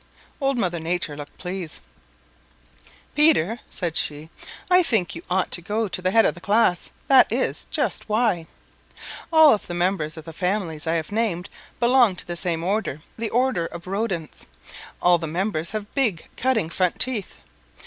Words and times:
Old 0.41 0.57
Mother 0.57 0.79
Nature 0.79 1.15
looked 1.15 1.37
pleased. 1.37 1.79
"Peter," 3.13 3.59
said 3.69 3.95
she, 3.95 4.31
"I 4.67 4.81
think 4.81 5.13
you 5.13 5.21
ought 5.29 5.51
to 5.51 5.61
go 5.61 5.87
to 5.87 6.01
the 6.01 6.09
head 6.09 6.25
of 6.25 6.33
the 6.33 6.41
class. 6.41 6.89
That 7.07 7.31
is 7.31 7.65
just 7.65 8.09
why. 8.09 8.47
All 9.31 9.55
the 9.59 9.75
members 9.75 10.17
of 10.17 10.23
all 10.25 10.31
the 10.33 10.39
families 10.39 10.87
I 10.87 10.95
have 10.95 11.11
named 11.11 11.49
belong 11.79 12.15
to 12.15 12.25
the 12.25 12.35
same 12.35 12.63
order, 12.63 13.03
the 13.15 13.29
order 13.29 13.67
of 13.67 13.85
Rodents. 13.85 14.47
All 15.03 15.19
the 15.19 15.27
members 15.27 15.69
have 15.69 15.93
big, 15.93 16.27
cutting, 16.35 16.71
front 16.71 16.97
teeth. 16.99 17.37